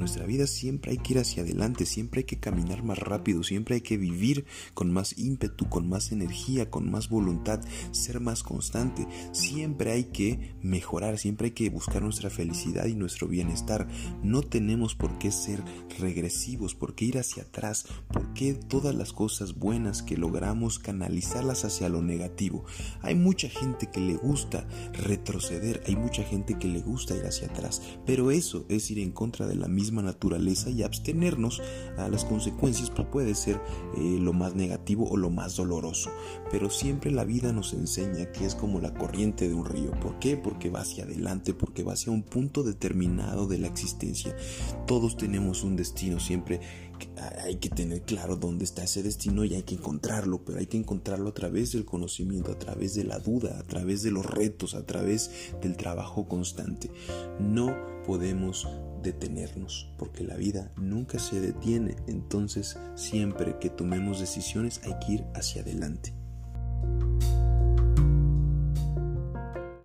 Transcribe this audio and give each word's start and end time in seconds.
nuestra 0.00 0.26
vida 0.26 0.46
siempre 0.46 0.92
hay 0.92 0.98
que 0.98 1.12
ir 1.12 1.18
hacia 1.20 1.42
adelante, 1.42 1.86
siempre 1.86 2.20
hay 2.20 2.24
que 2.24 2.40
caminar 2.40 2.82
más 2.82 2.98
rápido, 2.98 3.42
siempre 3.42 3.76
hay 3.76 3.80
que 3.82 3.96
vivir 3.96 4.46
con 4.74 4.90
más 4.90 5.16
ímpetu, 5.18 5.68
con 5.68 5.88
más 5.88 6.10
energía, 6.10 6.70
con 6.70 6.90
más 6.90 7.08
voluntad, 7.08 7.60
ser 7.92 8.20
más 8.20 8.42
constante. 8.42 9.06
Siempre 9.32 9.92
hay 9.92 10.04
que 10.04 10.56
mejorar, 10.62 11.18
siempre 11.18 11.46
hay 11.46 11.50
que 11.52 11.70
buscar 11.70 12.02
nuestra 12.02 12.30
felicidad 12.30 12.86
y 12.86 12.94
nuestro 12.94 13.28
bienestar. 13.28 13.86
No 14.22 14.42
tenemos 14.42 14.94
por 14.94 15.18
qué 15.18 15.30
ser 15.30 15.62
regresivos, 15.98 16.74
por 16.74 16.94
qué 16.94 17.04
ir 17.04 17.18
hacia 17.18 17.44
atrás, 17.44 17.86
por 18.12 18.32
qué 18.32 18.54
todas 18.54 18.94
las 18.94 19.12
cosas 19.12 19.58
buenas 19.58 20.02
que 20.02 20.16
logramos 20.16 20.78
canalizarlas 20.78 21.64
hacia 21.64 21.88
lo 21.88 22.02
negativo. 22.02 22.64
Hay 23.02 23.14
mucha 23.14 23.48
gente 23.48 23.90
que 23.90 24.00
le 24.00 24.16
gusta 24.16 24.66
retroceder, 24.94 25.82
hay 25.86 25.96
mucha 25.96 26.22
gente 26.24 26.58
que 26.58 26.68
le 26.68 26.80
gusta 26.80 27.14
ir 27.16 27.26
hacia 27.26 27.48
atrás, 27.48 27.82
pero 28.06 28.30
eso 28.30 28.64
es 28.68 28.90
ir 28.90 28.98
en 28.98 29.12
contra 29.12 29.46
de 29.46 29.56
la 29.56 29.68
misma 29.68 29.89
naturaleza 29.90 30.70
y 30.70 30.82
abstenernos 30.82 31.60
a 31.98 32.08
las 32.08 32.24
consecuencias 32.24 32.90
puede 33.04 33.34
ser 33.34 33.60
eh, 33.96 34.18
lo 34.20 34.32
más 34.32 34.54
negativo 34.54 35.08
o 35.08 35.16
lo 35.16 35.30
más 35.30 35.56
doloroso. 35.56 36.10
Pero 36.50 36.70
siempre 36.70 37.10
la 37.10 37.24
vida 37.24 37.52
nos 37.52 37.72
enseña 37.72 38.30
que 38.32 38.46
es 38.46 38.54
como 38.54 38.80
la 38.80 38.94
corriente 38.94 39.48
de 39.48 39.54
un 39.54 39.64
río. 39.64 39.92
¿Por 40.00 40.18
qué? 40.18 40.36
Porque 40.36 40.70
va 40.70 40.80
hacia 40.80 41.04
adelante, 41.04 41.54
porque 41.54 41.82
va 41.82 41.94
hacia 41.94 42.12
un 42.12 42.22
punto 42.22 42.62
determinado 42.62 43.46
de 43.46 43.58
la 43.58 43.66
existencia. 43.66 44.36
Todos 44.86 45.16
tenemos 45.16 45.62
un 45.62 45.76
destino, 45.76 46.20
siempre 46.20 46.60
hay 47.42 47.56
que 47.56 47.70
tener 47.70 48.02
claro 48.02 48.36
dónde 48.36 48.64
está 48.64 48.84
ese 48.84 49.02
destino 49.02 49.44
y 49.44 49.54
hay 49.54 49.62
que 49.62 49.74
encontrarlo, 49.74 50.44
pero 50.44 50.58
hay 50.58 50.66
que 50.66 50.76
encontrarlo 50.76 51.30
a 51.30 51.34
través 51.34 51.72
del 51.72 51.84
conocimiento, 51.84 52.52
a 52.52 52.58
través 52.58 52.94
de 52.94 53.04
la 53.04 53.18
duda, 53.18 53.58
a 53.58 53.62
través 53.62 54.02
de 54.02 54.10
los 54.10 54.26
retos, 54.26 54.74
a 54.74 54.84
través 54.84 55.30
del 55.62 55.76
trabajo 55.76 56.28
constante. 56.28 56.90
No 57.38 57.74
podemos 58.06 58.68
detenernos, 59.02 59.92
porque 59.98 60.24
la 60.24 60.36
vida 60.36 60.72
nunca 60.76 61.18
se 61.18 61.40
detiene, 61.40 61.96
entonces 62.06 62.78
siempre 62.94 63.58
que 63.58 63.70
tomemos 63.70 64.20
decisiones 64.20 64.80
hay 64.84 64.94
que 65.04 65.12
ir 65.12 65.24
hacia 65.34 65.62
adelante. 65.62 66.19